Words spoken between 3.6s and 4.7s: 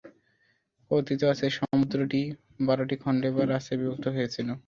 বিভক্ত হয়েছিল।